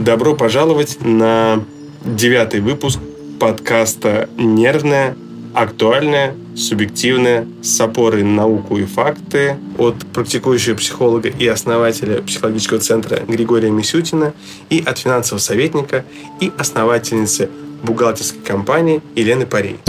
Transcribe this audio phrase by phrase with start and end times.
[0.00, 1.62] Добро пожаловать на
[2.02, 2.98] девятый выпуск
[3.38, 5.14] подкаста «Нервная,
[5.52, 13.20] актуальная, субъективная, с опорой на науку и факты» от практикующего психолога и основателя психологического центра
[13.28, 14.32] Григория Мисютина
[14.70, 16.06] и от финансового советника
[16.40, 17.50] и основательницы
[17.82, 19.80] бухгалтерской компании Елены Парей.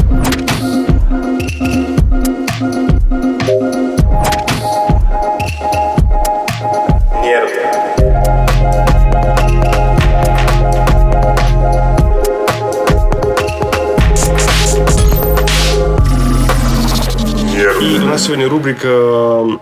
[18.32, 19.60] Сегодня рубрика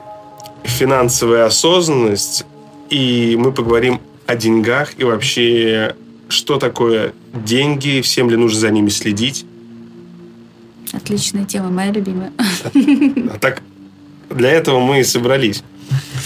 [0.61, 2.45] «Финансовая осознанность»,
[2.91, 5.95] и мы поговорим о деньгах и вообще,
[6.27, 9.43] что такое деньги, всем ли нужно за ними следить.
[10.93, 12.31] Отличная тема, моя любимая.
[12.37, 13.63] А так,
[14.29, 15.63] для этого мы и собрались.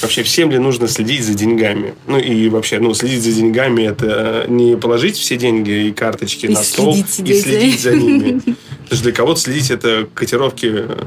[0.02, 1.94] Вообще, всем ли нужно следить за деньгами?
[2.08, 6.50] Ну и вообще, ну, следить за деньгами это не положить все деньги и карточки И
[6.50, 8.40] на стол и следить за ними.
[8.40, 8.56] Потому
[8.98, 11.06] что для кого-то следить это котировки э,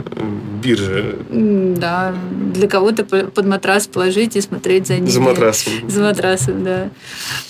[0.62, 2.14] биржи Да,
[2.54, 5.06] для кого-то по- под матрас положить и смотреть за ними.
[5.08, 5.72] за матрасом.
[5.88, 6.88] За матрасом, да.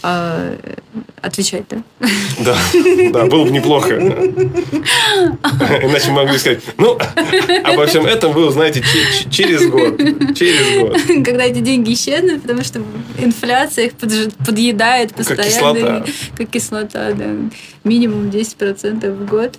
[0.02, 0.52] А,
[1.22, 1.82] отвечать, да?
[2.40, 2.56] Да,
[3.12, 3.94] да, было бы неплохо.
[5.82, 6.98] Иначе могли сказать, ну,
[7.64, 9.98] обо всем этом вы узнаете че- че- через год.
[10.36, 10.96] Через год.
[11.26, 12.80] Когда эти деньги исчезнут, потому что
[13.18, 15.44] инфляция их подъедает постоянно.
[15.44, 16.06] кислота.
[16.36, 17.26] Как кислота, да.
[17.82, 19.58] Минимум 10% в год.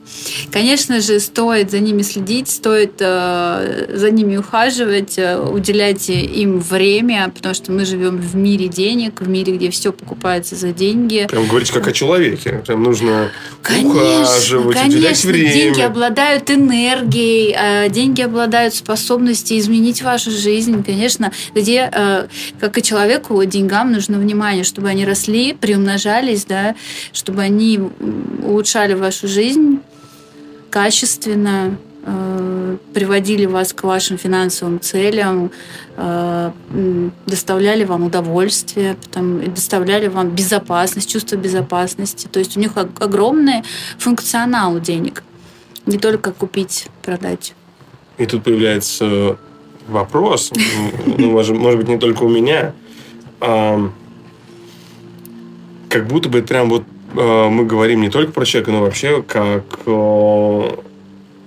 [0.49, 7.29] Конечно же, стоит за ними следить, стоит э, за ними ухаживать, э, уделять им время,
[7.35, 11.27] потому что мы живем в мире денег, в мире, где все покупается за деньги.
[11.29, 12.63] Прям говорить как о человеке.
[12.65, 13.29] Прям нужно
[13.61, 15.53] Конечно, ухаживать, уделять конечно, время.
[15.53, 22.27] деньги обладают энергией, э, деньги обладают способностью изменить вашу жизнь, конечно, где, э,
[22.59, 26.75] как и человеку, деньгам нужно внимание, чтобы они росли, приумножались, да,
[27.13, 27.79] чтобы они
[28.43, 29.79] улучшали вашу жизнь
[30.69, 35.51] качественно, э, приводили вас к вашим финансовым целям,
[35.97, 36.51] э,
[37.25, 38.95] доставляли вам удовольствие,
[39.55, 42.27] доставляли вам безопасность, чувство безопасности.
[42.27, 43.63] То есть у них ог- огромный
[43.97, 45.23] функционал денег.
[45.85, 47.53] Не только купить, продать.
[48.17, 49.37] И тут появляется
[49.87, 50.51] вопрос,
[51.05, 52.73] ну, может, может быть, не только у меня,
[53.39, 53.89] а,
[55.89, 56.83] как будто бы прям вот
[57.15, 60.79] а, мы говорим не только про человека, но вообще как а,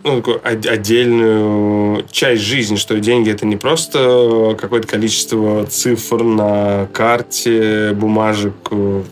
[0.03, 6.89] ну, такую от- отдельную часть жизни, что деньги это не просто какое-то количество цифр на
[6.93, 9.05] карте, бумажек, в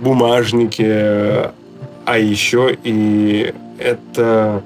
[0.00, 1.50] бумажнике,
[2.04, 4.62] а еще и это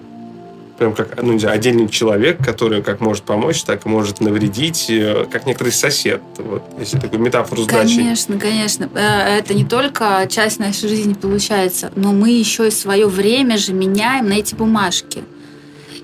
[0.80, 4.86] прям как ну, не знаю, отдельный человек, который как может помочь, так и может навредить,
[4.88, 6.22] э, как некоторый сосед.
[6.38, 7.96] Вот, если такую метафору сдачи.
[7.96, 8.88] Конечно, конечно.
[8.94, 13.74] Э, Это не только часть нашей жизни получается, но мы еще и свое время же
[13.74, 15.22] меняем на эти бумажки.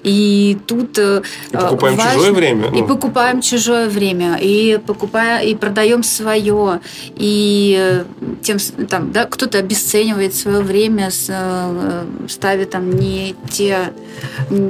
[0.07, 2.69] И тут э, И покупаем важно- чужое время.
[2.69, 6.79] И ну, покупаем чужое время, и покупаем, и продаем свое,
[7.17, 8.05] и э,
[8.41, 8.59] тем
[8.89, 13.93] там, да, кто-то обесценивает свое время, э, ставит там не те,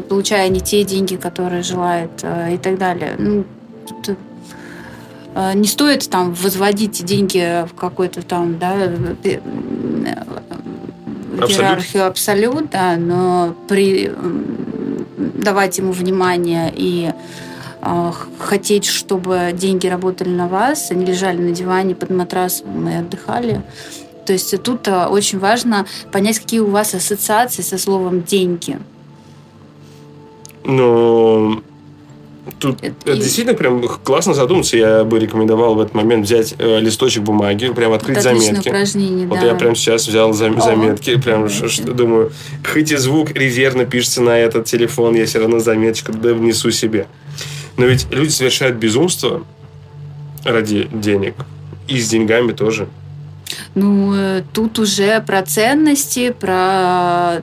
[0.09, 3.17] получая не те деньги, которые желает, и так далее.
[3.19, 3.45] Ну,
[4.03, 4.17] тут,
[5.55, 8.75] не стоит там возводить деньги в какой-то там, да,
[11.39, 11.51] Абсолют.
[11.51, 14.11] иерархию абсолют, да, но при
[15.47, 17.13] давать ему внимание и
[17.81, 23.63] э, хотеть, чтобы деньги работали на вас, они лежали на диване под матрасом и отдыхали.
[24.27, 28.77] То есть тут э, очень важно понять, какие у вас ассоциации со словом деньги.
[30.65, 31.63] Но
[32.59, 34.77] тут Это это и- действительно прям классно задуматься.
[34.77, 38.69] Я бы рекомендовал в этот момент взять э, листочек бумаги, прям открыть Это заметки.
[38.69, 39.47] упражнение, Вот да.
[39.47, 42.33] я прям сейчас взял зам- О, заметки, прям ш- ш- думаю,
[42.73, 47.07] хоть и звук резервно пишется на этот телефон, я все равно заметочку внесу себе.
[47.77, 49.43] Но ведь люди совершают безумство
[50.45, 51.35] ради денег.
[51.89, 52.89] И с деньгами тоже.
[53.75, 57.43] Ну, э, тут уже про ценности, про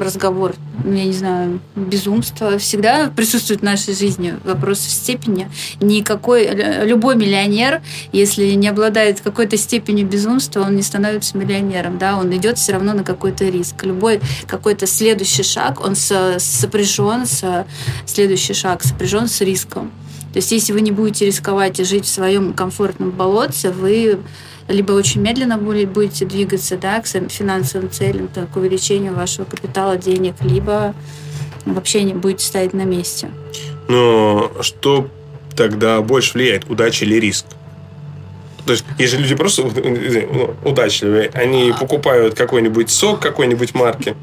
[0.00, 0.54] разговор,
[0.84, 4.34] ну, я не знаю, безумство всегда присутствует в нашей жизни.
[4.44, 5.50] Вопрос в степени.
[5.80, 7.82] Никакой, лю- любой миллионер,
[8.12, 12.92] если не обладает какой-то степенью безумства, он не становится миллионером, да, он идет все равно
[12.92, 13.84] на какой-то риск.
[13.84, 17.66] Любой какой-то следующий шаг, он со- сопряжен с
[18.06, 19.90] следующий шаг, сопряжен с риском.
[20.32, 24.18] То есть, если вы не будете рисковать и жить в своем комфортном болотце, вы
[24.68, 30.34] либо очень медленно будете двигаться да, к финансовым целям, так, к увеличению вашего капитала, денег,
[30.42, 30.94] либо
[31.64, 33.30] вообще не будете стоять на месте.
[33.88, 35.08] Но что
[35.56, 37.46] тогда больше влияет, удача или риск?
[38.66, 44.14] То есть, если люди просто ну, удачливые, они покупают какой-нибудь сок какой-нибудь марки,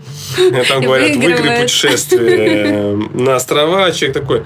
[0.69, 4.43] там говорят, выиграй путешествие на острова, человек такой,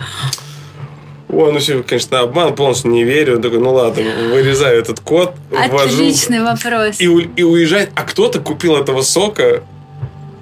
[1.31, 3.35] Ой, ну все, конечно, обман, полностью не верю.
[3.35, 6.99] Он такой, ну ладно, вырезаю этот код, Отличный ввожу, вопрос.
[6.99, 7.91] И, и уезжает.
[7.95, 9.63] А кто-то купил этого сока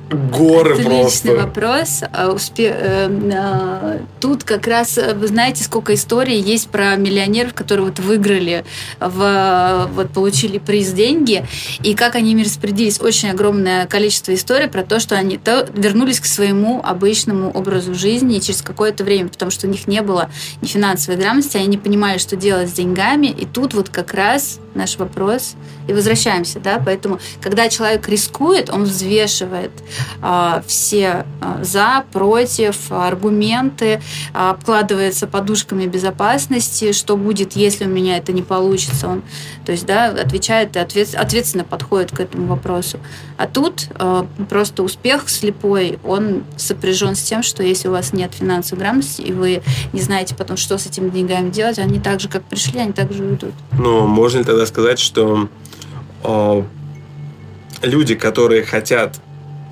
[0.10, 1.36] горы Отличный просто.
[1.36, 2.04] вопрос.
[2.12, 2.74] А, успе...
[2.76, 8.00] Э, а, тут как раз, э, вы знаете, сколько историй есть про миллионеров, которые вот
[8.00, 8.66] выиграли,
[9.00, 9.90] в...
[9.94, 11.46] вот получили приз деньги,
[11.84, 13.02] и как они ими распорядились.
[13.02, 18.40] Очень огромное количество историй про то, что они то вернулись к своему обычному образу жизни
[18.40, 20.30] через какое-то время, потому что у них не было
[20.62, 24.60] ни финансовой грамотности, они не понимали, что делать с деньгами, и тут вот как раз
[24.74, 25.56] наш вопрос,
[25.88, 29.72] и возвращаемся, да, поэтому, когда человек рискует, он взвешивает
[30.66, 34.00] все э, за, против, аргументы, э,
[34.34, 39.24] обкладывается подушками безопасности, что будет, если у меня это не получится, он,
[39.66, 43.00] то есть, да, отвечает и ответ, ответственно подходит к этому вопросу.
[43.38, 43.90] А тут
[44.50, 49.32] просто успех слепой, он сопряжен с тем, что если у вас нет финансовой грамотности, и
[49.32, 49.62] вы
[49.94, 53.14] не знаете потом, что с этими деньгами делать, они так же, как пришли, они так
[53.14, 53.54] же уйдут.
[53.78, 55.48] Ну, можно ли тогда сказать, что
[57.84, 59.20] люди, которые хотят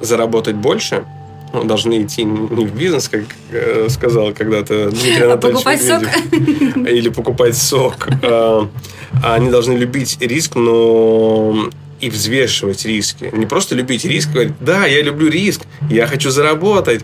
[0.06, 1.04] заработать больше,
[1.54, 6.04] ну, должны идти не в бизнес, как э, сказал когда-то Дмитрий а Анатольевич покупать сок?
[6.88, 8.08] или покупать сок.
[8.24, 8.68] А,
[9.24, 11.70] а они должны любить риск, но
[12.02, 13.30] и взвешивать риски.
[13.34, 17.04] Не просто любить риск, говорить, да, я люблю риск, я хочу заработать.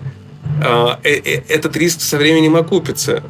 [0.64, 3.24] А, э, э, этот риск со временем окупится.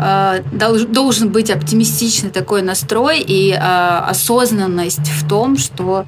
[0.00, 6.06] А, должен быть оптимистичный такой настрой и а, осознанность в том, что а,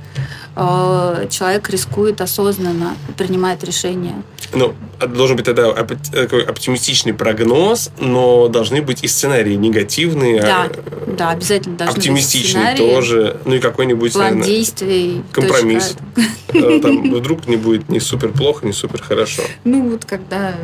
[0.56, 4.22] человек рискует осознанно, принимает решения.
[4.52, 10.40] Ну, должен быть тогда такой оптимистичный прогноз, но должны быть и сценарии негативные.
[10.40, 10.68] Да,
[11.06, 13.40] да обязательно должны оптимистичные быть тоже.
[13.44, 15.24] Ну и какой-нибудь план наверное, действий.
[15.32, 15.96] Компромисс.
[16.52, 19.42] Там вдруг не будет ни супер плохо, ни супер хорошо.
[19.64, 20.54] Ну вот когда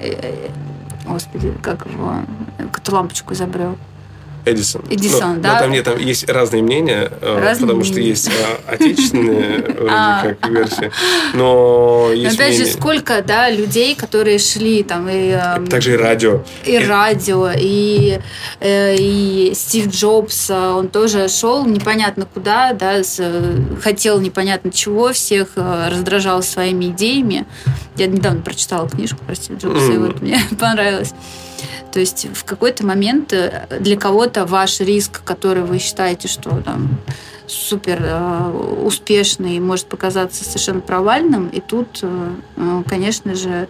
[0.00, 0.48] э, э,
[1.06, 2.16] господи, как его,
[2.72, 3.78] какую лампочку изобрел.
[4.44, 4.82] Эдисон.
[4.90, 5.54] Эдисон, но, да.
[5.54, 7.92] Но там, нет, там есть разные мнения, э, разные потому мнения.
[7.92, 10.22] что есть э, отечественные а.
[10.22, 10.90] как версии,
[11.34, 15.38] но есть Опять же, сколько, да, людей, которые шли там и...
[15.70, 16.42] Также и радио.
[16.64, 18.18] И радио, и,
[18.60, 23.02] э, и Стив Джобс, он тоже шел непонятно куда, да,
[23.80, 27.46] хотел непонятно чего, всех раздражал своими идеями.
[27.96, 31.12] Я недавно прочитала книжку про Стив Джобса, и вот мне понравилось.
[31.92, 36.88] То есть в какой-то момент э, для кого-то ваш риск, который вы считаете, что там
[37.46, 38.50] супер э,
[38.84, 43.68] успешный, может показаться совершенно провальным, и тут, э, э конечно же,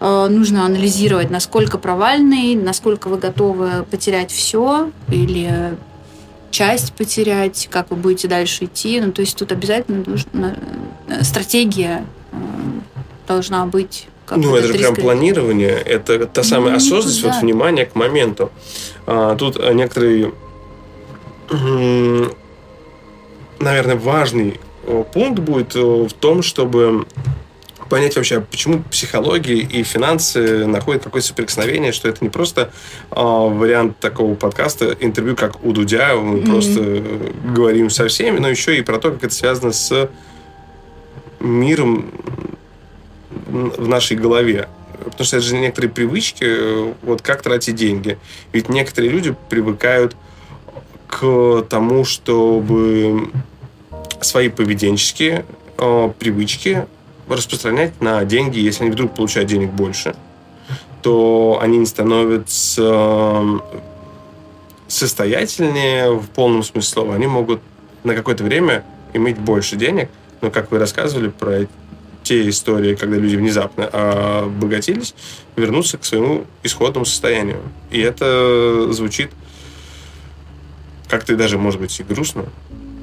[0.00, 5.76] э, нужно анализировать, насколько провальный, насколько вы готовы потерять все или
[6.50, 9.00] часть потерять, как вы будете дальше идти.
[9.00, 10.54] Ну, то есть тут обязательно нужна
[11.08, 12.04] э, стратегия
[13.26, 17.86] должна быть как ну, это же прям планирование, это та самая ну, осознанность, вот внимание
[17.86, 18.50] к моменту.
[19.06, 20.32] А, тут некоторые,
[23.58, 24.60] наверное, важный
[25.12, 27.06] пункт будет в том, чтобы
[27.92, 32.72] понять вообще, почему психология и финансы находят какое-то соприкосновение, что это не просто
[33.10, 36.50] э, вариант такого подкаста, интервью, как у Дудя, мы mm-hmm.
[36.50, 37.02] просто
[37.52, 40.08] говорим со всеми, но еще и про то, как это связано с
[41.38, 42.10] миром
[43.46, 44.68] в нашей голове.
[45.04, 48.18] Потому что это же некоторые привычки, э, вот как тратить деньги.
[48.52, 50.16] Ведь некоторые люди привыкают
[51.08, 53.30] к тому, чтобы
[54.20, 55.44] свои поведенческие
[55.78, 56.86] э, привычки
[57.28, 58.58] распространять на деньги.
[58.58, 60.14] Если они вдруг получают денег больше,
[61.02, 63.58] то они не становятся э,
[64.88, 67.14] состоятельнее в полном смысле слова.
[67.14, 67.60] Они могут
[68.04, 70.08] на какое-то время иметь больше денег,
[70.40, 71.66] но, как вы рассказывали про
[72.32, 73.86] те истории, когда люди внезапно
[74.42, 75.14] обогатились,
[75.54, 77.60] вернуться к своему исходному состоянию.
[77.90, 79.30] И это звучит
[81.08, 82.46] как-то даже, может быть, и грустно.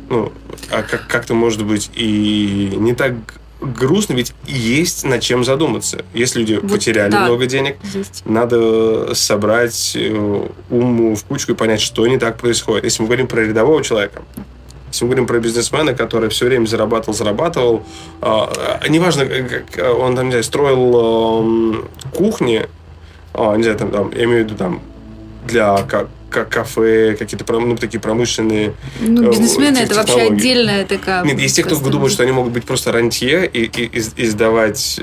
[0.09, 0.33] Ну,
[0.71, 3.13] а как- как-то, может быть, и не так
[3.61, 6.03] грустно, ведь есть над чем задуматься.
[6.15, 8.23] Если люди вот, потеряли да, много денег, есть.
[8.25, 12.85] надо собрать э, ум в кучку и понять, что не так происходит.
[12.85, 14.23] Если мы говорим про рядового человека,
[14.91, 17.83] если мы говорим про бизнесмена, который все время зарабатывал, зарабатывал,
[18.21, 22.67] э, неважно, как он там, не знаю, строил э, кухни,
[23.33, 24.81] э, не знаю, там, там, я имею в виду там
[25.47, 31.23] для как, как кафе, какие-то ну, такие промышленные Ну, бизнесмены это вообще отдельная такая...
[31.23, 34.25] Нет, есть те, кто думает, что они могут быть просто рантье и, и, и, и
[34.27, 34.99] сдавать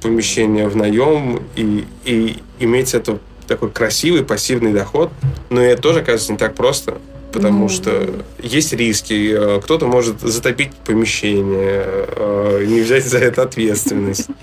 [0.00, 5.10] помещение в наем и, и иметь это такой красивый пассивный доход,
[5.50, 6.98] но это тоже, оказывается, не так просто
[7.34, 9.34] потому ну, что есть риски.
[9.36, 14.28] Э, кто-то может затопить помещение, э, не взять за это ответственность.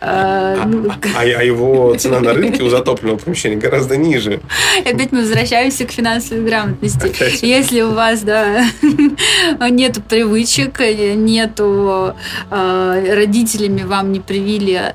[0.00, 4.40] А, а, ну, а, а его цена на рынке у затопленного помещения гораздо ниже.
[4.80, 7.10] Опять мы возвращаемся к финансовой грамотности.
[7.46, 8.66] Если у вас да,
[9.70, 12.14] нет привычек, нету
[12.50, 14.92] э, родителями вам не привили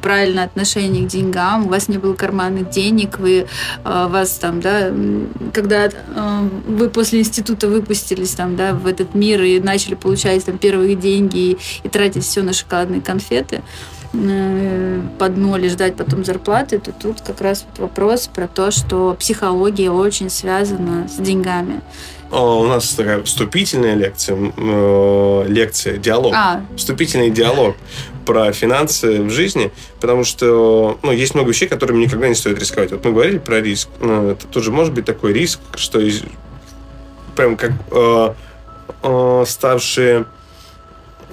[0.00, 3.46] правильное отношение к деньгам, у вас не было карманных денег, вы
[3.84, 4.92] вас там, да,
[5.52, 5.90] когда
[6.68, 11.38] вы после института выпустились там, да, в этот мир и начали получать там первые деньги
[11.38, 13.62] и, и тратить все на шоколадные конфеты
[14.12, 19.16] э, под ноль и ждать потом зарплаты, то тут как раз вопрос про то, что
[19.18, 21.80] психология очень связана с деньгами.
[22.30, 26.32] У нас такая вступительная лекция, э, лекция, диалог.
[26.34, 26.64] А.
[26.76, 27.76] Вступительный диалог
[28.24, 29.70] про финансы в жизни,
[30.00, 32.90] потому что ну, есть много вещей, которыми никогда не стоит рисковать.
[32.92, 33.88] Вот мы говорили про риск.
[34.00, 36.00] Это тоже может быть такой риск, что
[37.34, 38.34] прям как э,
[39.02, 40.26] э, ставшие,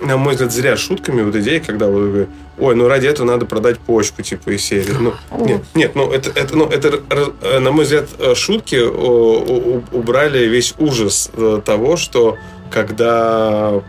[0.02, 2.28] на мой взгляд, зря шутками вот идеи, когда вы
[2.60, 4.94] ой, ну ради этого надо продать почку, типа, из серии.
[5.00, 5.14] Ну,
[5.46, 7.02] нет, нет, ну это, это, ну, это,
[7.42, 12.38] э, на мой взгляд, э, шутки убрали весь ужас э, того, что
[12.70, 13.82] когда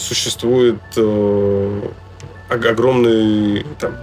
[0.00, 0.80] существует
[2.48, 3.94] огромный там,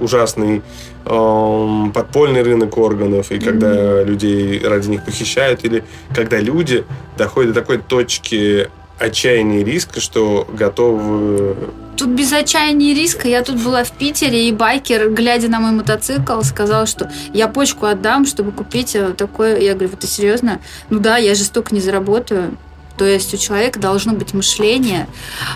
[0.00, 0.62] ужасный
[1.10, 4.04] подпольный рынок органов, и когда mm-hmm.
[4.04, 5.82] людей ради них похищают, или
[6.14, 6.84] когда люди
[7.16, 11.56] доходят до такой точки отчаяния и риска, что готовы...
[11.96, 13.28] Тут без отчаяния и риска.
[13.28, 17.86] Я тут была в Питере, и байкер, глядя на мой мотоцикл, сказал, что я почку
[17.86, 19.58] отдам, чтобы купить э, такое.
[19.58, 20.60] Я говорю, вот ты серьезно?
[20.90, 22.56] Ну да, я же столько не заработаю.
[23.00, 25.06] То есть у человека должно быть мышление,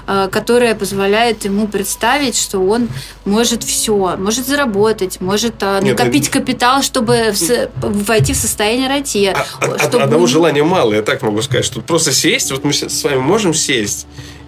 [0.06, 2.88] э, которое позволяет ему представить, что он
[3.26, 7.34] может все, может заработать, может э, накопить Нет, капитал, чтобы
[7.82, 9.26] войти в состояние рати.
[9.26, 10.04] А, а, чтобы...
[10.04, 13.52] Одного желания мало, я так могу сказать, что просто сесть, вот мы с вами можем
[13.52, 14.06] сесть,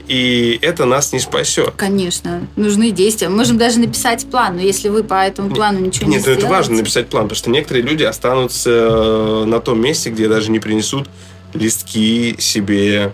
[0.08, 1.74] и это нас не спасет.
[1.76, 3.28] Конечно, нужны действия.
[3.28, 6.40] Мы можем даже написать план, но если вы по этому плану ничего Нет, не сделаете...
[6.40, 10.28] Нет, это важно написать план, потому что некоторые люди останутся э, на том месте, где
[10.28, 11.10] даже не принесут
[11.54, 13.12] листки себе,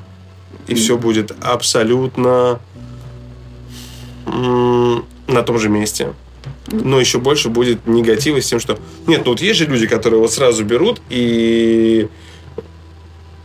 [0.67, 2.61] и все будет абсолютно
[4.27, 6.15] на том же месте.
[6.71, 8.79] Но еще больше будет негатива с тем, что...
[9.07, 12.09] Нет, ну вот есть же люди, которые вот сразу берут и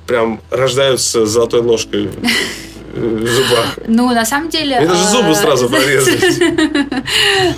[0.05, 2.09] прям рождаются с золотой ложкой
[2.97, 3.79] зубах.
[3.87, 4.75] Ну, на самом деле...
[4.75, 6.39] Это же зубы сразу прорезались.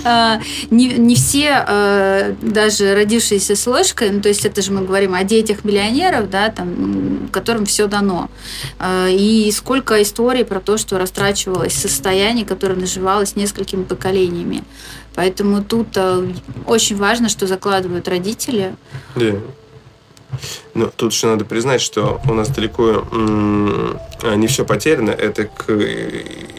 [0.04, 5.14] А, не, все, а, даже родившиеся с ложкой, ну, то есть это же мы говорим
[5.14, 8.30] о детях миллионеров, да, там, которым все дано.
[9.08, 14.62] И сколько историй про то, что растрачивалось состояние, которое наживалось несколькими поколениями.
[15.14, 15.88] Поэтому тут
[16.66, 18.74] очень важно, что закладывают родители.
[19.16, 19.34] Да.
[20.74, 23.04] Но тут еще надо признать, что у нас далеко
[24.36, 25.10] не все потеряно.
[25.10, 25.70] Это к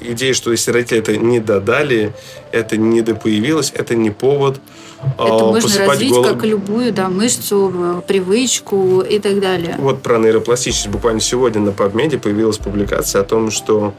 [0.01, 2.13] идее, что если родители это не додали,
[2.51, 4.59] это не допоявилось, это не повод
[5.01, 6.27] это а, можно развить голову.
[6.27, 9.75] как любую да, мышцу, привычку и так далее.
[9.79, 10.89] Вот про нейропластичность.
[10.89, 13.93] Буквально сегодня на PubMed появилась публикация о том, что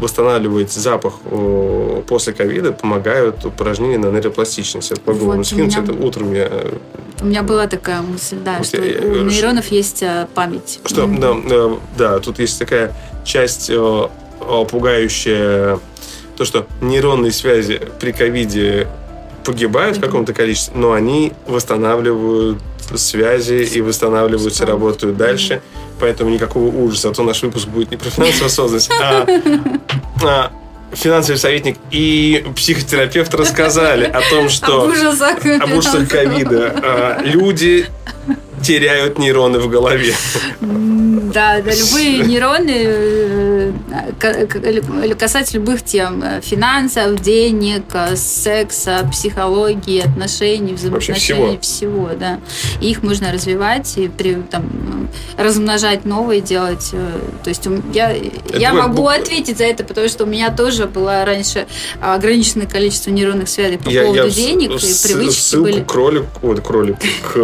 [0.00, 1.14] восстанавливать запах
[2.06, 4.92] после ковида помогают упражнения на нейропластичность.
[4.92, 5.84] Это могу вот, вам скинуть, меня...
[5.84, 6.50] это утром я...
[7.20, 10.80] У меня была такая мысль, да, вот что у нейронов есть э, память.
[10.84, 11.48] Что, mm-hmm.
[11.48, 12.94] да, да, да, тут есть такая
[13.24, 14.08] часть э,
[14.70, 15.78] пугающая,
[16.36, 18.86] то, что нейронные связи при ковиде
[19.44, 20.00] погибают mm-hmm.
[20.00, 22.58] в каком-то количестве, но они восстанавливают
[22.94, 25.54] связи и восстанавливаются, работают дальше.
[25.54, 29.26] Mm-hmm поэтому никакого ужаса, а то наш выпуск будет не про финансовую осознанность, а,
[30.22, 30.52] а
[30.92, 34.82] финансовый советник и психотерапевт рассказали о том, что...
[34.82, 36.74] Об ужасах, об ужасах ковида.
[36.82, 37.86] А, люди
[38.62, 40.14] теряют нейроны в голове.
[40.60, 43.55] Да, да, любые нейроны
[43.90, 46.22] э, касательно любых тем.
[46.22, 52.06] Э, финансов, денег, э, секса, психологии, отношений, взаимоотношений, всего.
[52.08, 52.40] всего, да.
[52.80, 56.90] И их можно развивать и при, там, размножать новые, делать.
[57.42, 58.14] То есть я,
[58.54, 59.14] я могу буква...
[59.14, 61.66] ответить за это, потому что у меня тоже было раньше
[62.00, 65.82] ограниченное количество нейронных связей по я, поводу я денег и привычки ссылку были.
[65.82, 66.96] кролик, вот кролик,
[67.32, 67.38] к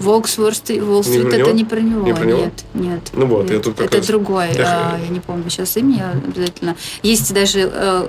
[0.00, 2.02] «Волкс Уолл-стрит» это не про него.
[2.02, 2.40] Не про него?
[2.40, 3.00] Нет, нет.
[3.12, 3.52] Ну вот, нет.
[3.52, 4.06] я тут Это раз...
[4.06, 4.92] другой, я...
[4.94, 6.76] А, я не помню сейчас имя обязательно.
[7.02, 8.08] Есть даже э,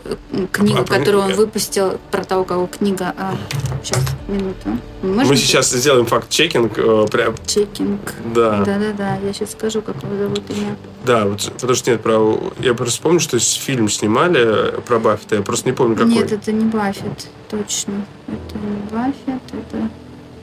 [0.51, 3.13] книга, а, которую он выпустил про того, кого книга...
[3.17, 3.35] А,
[3.83, 4.79] сейчас, минуту.
[5.01, 5.29] Можете?
[5.29, 6.77] Мы сейчас сделаем факт-чекинг.
[6.77, 7.35] Э, прям...
[7.45, 8.13] Чекинг.
[8.33, 8.63] Да.
[8.63, 10.75] Да-да-да, я сейчас скажу, как его зовут имя.
[11.05, 12.39] Да, вот, потому что нет, про...
[12.59, 16.13] я просто помню, что фильм снимали про Баффета, я просто не помню, какой.
[16.13, 18.05] Нет, это не Баффет, точно.
[18.27, 19.89] Это не Баффет, это...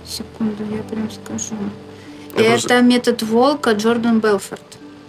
[0.07, 1.57] Секунду, я прям скажу.
[2.37, 2.81] Это просто...
[2.83, 4.61] метод волка Джордан Белфорд.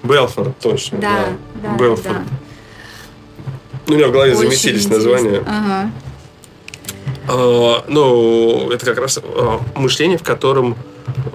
[0.03, 1.00] Белфорд, точно.
[1.00, 2.15] Да, да, да Белфорд.
[2.15, 2.24] Да.
[3.88, 5.12] Ну, у меня в голове Очень заместились интересно.
[5.12, 5.43] названия.
[5.48, 5.91] Ага.
[7.29, 10.75] А, ну, это как раз а, мышление, в котором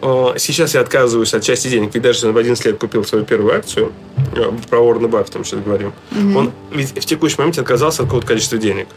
[0.00, 1.94] а, сейчас я отказываюсь от части денег.
[1.94, 3.92] Ведь даже в 11 лет купил свою первую акцию,
[4.36, 6.38] а, про Уоррена Баффета мы сейчас говорим, угу.
[6.38, 8.88] он ведь в текущий момент отказался от какого-то количества денег.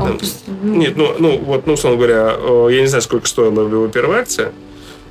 [0.00, 0.18] Он...
[0.62, 2.36] Нет, ну, ну, вот, ну, условно говоря,
[2.70, 4.52] я не знаю, сколько стоила его первая акция,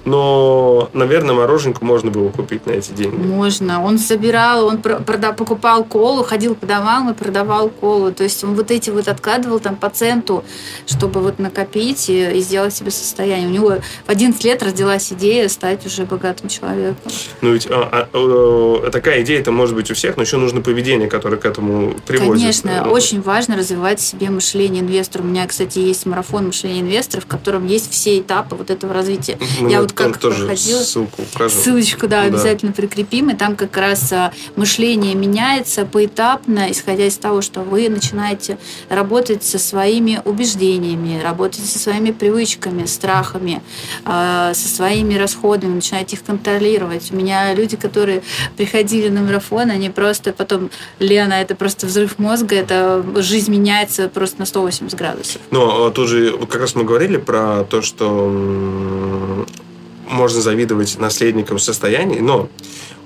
[0.05, 3.15] но, наверное, мороженку можно было купить на эти деньги.
[3.15, 3.83] Можно.
[3.83, 8.11] Он собирал, он прода, покупал колу, ходил по домам и продавал колу.
[8.11, 10.43] То есть он вот эти вот откладывал там по центу,
[10.85, 13.47] чтобы вот накопить и, и сделать себе состояние.
[13.47, 16.97] У него в 11 лет родилась идея стать уже богатым человеком.
[17.41, 20.61] Ну ведь а, а, а, такая идея это может быть у всех, но еще нужно
[20.61, 22.41] поведение, которое к этому приводит.
[22.41, 25.23] Конечно, ну, очень важно развивать в себе мышление инвестора.
[25.23, 29.39] У меня, кстати, есть марафон мышления инвесторов, в котором есть все этапы вот этого развития.
[29.59, 30.79] Мы Я вот как тоже проходила.
[30.79, 31.61] Ссылку укажем.
[31.61, 32.81] Ссылочку, да, обязательно да.
[32.81, 33.29] прикрепим.
[33.29, 38.57] И там как раз а, мышление меняется поэтапно, исходя из того, что вы начинаете
[38.89, 43.61] работать со своими убеждениями, работать со своими привычками, страхами,
[44.03, 47.11] а, со своими расходами, начинаете их контролировать.
[47.11, 48.21] У меня люди, которые
[48.57, 54.39] приходили на марафон, они просто потом, Лена, это просто взрыв мозга, это жизнь меняется просто
[54.39, 55.41] на 180 градусов.
[55.51, 59.45] Но тут же как раз мы говорили про то, что
[60.09, 62.49] можно завидовать наследникам состояний, но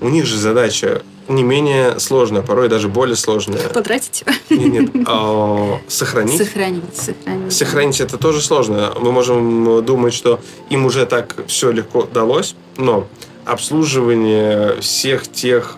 [0.02, 3.70] у них же задача не менее сложная, порой даже более сложная.
[3.70, 4.24] Потратить?
[4.50, 5.06] Нет, нет.
[5.08, 6.38] А, сохранить.
[6.38, 7.54] Сохранить, сохранить.
[7.54, 8.94] Сохранить это тоже сложно.
[9.00, 13.08] Мы можем думать, что им уже так все легко далось, но
[13.46, 15.76] обслуживание всех тех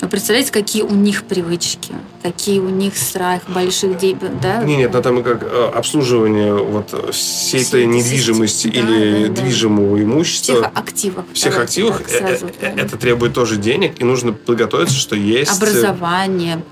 [0.00, 4.62] вы представляете, какие у них привычки, какие у них страх больших денег, да?
[4.62, 9.96] Не, нет, но там как э, обслуживание вот всей этой недвижимости да, или да, движимого
[9.96, 10.02] да.
[10.04, 10.54] имущества.
[10.54, 11.24] Всех активов.
[11.32, 12.00] Всех активов.
[12.08, 12.82] Э, сразу, это, да.
[12.82, 15.56] это требует тоже денег, и нужно подготовиться, что есть...
[15.56, 16.62] Образование.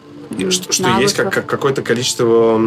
[0.51, 2.61] Что, что есть как, как какое-то количество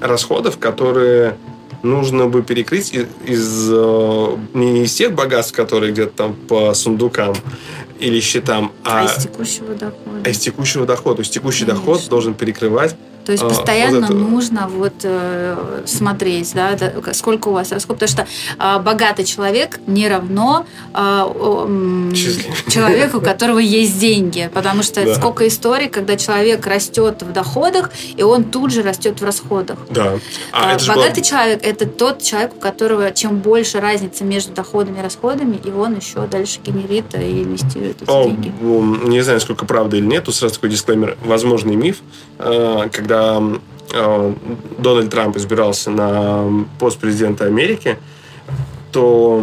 [0.00, 1.36] расходов, которые
[1.82, 7.34] нужно бы перекрыть из, из э, не из тех богатств, которые где-то там по сундукам
[8.02, 10.22] или счетам, а, а из текущего дохода.
[10.24, 11.16] А из текущего дохода.
[11.16, 11.86] То есть текущий Конечно.
[11.86, 14.14] доход должен перекрывать то есть а, постоянно вот это...
[14.14, 16.76] нужно вот э, смотреть, да,
[17.12, 18.26] сколько у вас расход, потому что
[18.58, 22.12] э, богатый человек не равно э, э,
[22.70, 25.14] человеку, у которого есть деньги, потому что да.
[25.14, 29.78] сколько историй, когда человек растет в доходах и он тут же растет в расходах.
[29.90, 30.18] Да.
[30.52, 31.24] А, а богатый было...
[31.24, 35.96] человек это тот человек, у которого чем больше разница между доходами и расходами, и он
[35.96, 38.52] еще дальше генерит и инвестирует эти О, деньги.
[39.08, 41.98] Не знаю, сколько правды или нет, тут сразу такой дисклеймер, возможный миф,
[42.38, 43.42] э, когда когда
[43.92, 44.34] э,
[44.78, 47.98] Дональд Трамп избирался на пост президента Америки,
[48.90, 49.42] то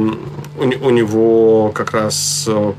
[0.57, 2.73] у, у него как раз э,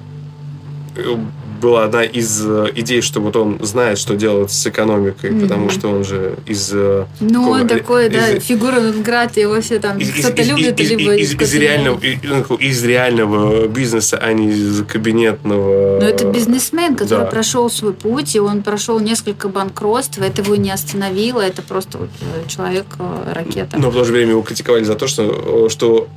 [1.60, 5.42] была одна из э, идей, что вот он знает, что делать с экономикой, mm-hmm.
[5.42, 6.70] потому что он же из...
[6.72, 11.14] Э, ну, он такой, из, да, фигура Нонград, его все там кто-то любит, из, либо
[11.14, 16.00] из, из, реального, ну, из реального бизнеса, а не из кабинетного.
[16.00, 17.26] Но это бизнесмен, который да.
[17.26, 22.10] прошел свой путь, и он прошел несколько банкротств, это его не остановило, это просто вот
[22.48, 23.78] человек-ракета.
[23.78, 26.08] Но в то же время его критиковали за то, что, что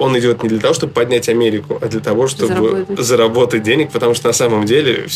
[0.00, 3.92] он идет не для того, чтобы поднять Америку, а для того, чтобы заработать, заработать денег,
[3.92, 5.06] потому что на самом деле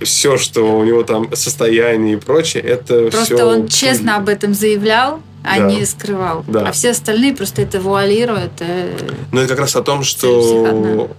[0.00, 3.36] все, что у него там состояние и прочее, это просто все...
[3.36, 5.66] Просто он честно об этом заявлял, а да.
[5.66, 6.44] не скрывал.
[6.46, 6.68] Да.
[6.68, 8.52] А все остальные просто это вуалируют.
[8.60, 8.96] Э,
[9.32, 11.10] ну, это как раз о том, что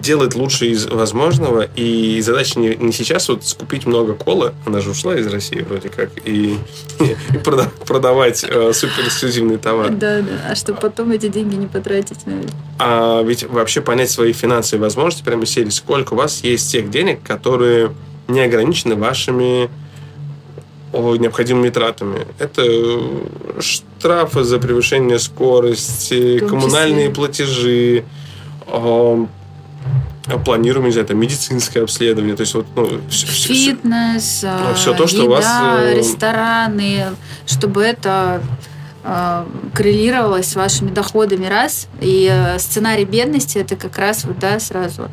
[0.00, 4.90] делает лучше из возможного, и задача не, не сейчас вот скупить много колы, она же
[4.90, 6.56] ушла из России вроде как, и,
[7.00, 9.90] и продавать э, супер эксклюзивный товар.
[9.90, 12.20] Да, да, а чтобы потом эти деньги не потратить.
[12.78, 17.22] А ведь вообще понять свои финансовые возможности прямо сели, сколько у вас есть тех денег,
[17.22, 17.92] которые
[18.28, 19.68] не ограничены вашими
[20.92, 22.26] о, необходимыми тратами.
[22.38, 22.64] Это
[23.60, 28.04] штрафы за превышение скорости, коммунальные платежи,
[30.44, 35.22] планируем, не знаю, это медицинское обследование, то есть вот, ну, фитнес, ну, все то, что
[35.22, 35.46] еда, у вас...
[35.46, 37.06] Э, рестораны,
[37.46, 38.42] чтобы это
[39.74, 41.88] коррелировалось с вашими доходами раз.
[42.00, 45.08] И э, сценарий бедности это как раз вот, да, сразу,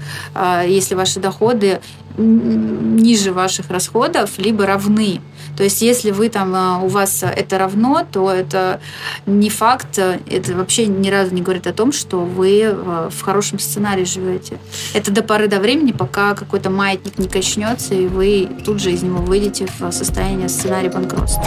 [0.65, 1.79] если ваши доходы
[2.17, 5.21] ниже ваших расходов, либо равны.
[5.55, 8.79] То есть, если вы там, у вас это равно, то это
[9.25, 12.75] не факт, это вообще ни разу не говорит о том, что вы
[13.09, 14.57] в хорошем сценарии живете.
[14.93, 19.03] Это до поры до времени, пока какой-то маятник не качнется, и вы тут же из
[19.03, 21.43] него выйдете в состояние сценария банкротства.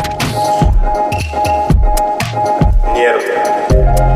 [3.00, 4.09] mierda.